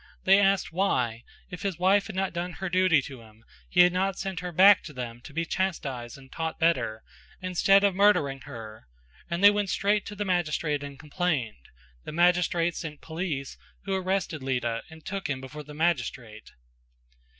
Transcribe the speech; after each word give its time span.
They 0.23 0.39
asked 0.39 0.73
why, 0.73 1.23
if 1.51 1.61
his 1.61 1.77
wife 1.77 2.07
had 2.07 2.15
not 2.15 2.33
done 2.33 2.53
her 2.53 2.69
duty 2.69 3.03
to 3.03 3.21
him, 3.21 3.43
he 3.69 3.81
had 3.81 3.93
not 3.93 4.17
sent 4.17 4.39
her 4.39 4.51
back 4.51 4.81
to 4.85 4.93
them 4.93 5.21
to 5.21 5.31
be 5.31 5.45
chastised 5.45 6.17
and 6.17 6.31
taught 6.31 6.57
better, 6.59 7.03
instead 7.39 7.83
of 7.83 7.93
murdering 7.93 8.41
her 8.45 8.87
and 9.29 9.43
they 9.43 9.51
went 9.51 9.69
straight 9.69 10.03
to 10.07 10.15
the 10.15 10.25
magistrate 10.25 10.81
and 10.83 10.97
complained: 10.97 11.69
the 12.03 12.11
magistrate 12.11 12.75
sent 12.75 13.01
police 13.01 13.59
who 13.83 13.93
arrested 13.93 14.41
Lita 14.41 14.81
and 14.89 15.05
took 15.05 15.29
him 15.29 15.39
before 15.39 15.61
the 15.61 15.75
magistrate. 15.75 16.49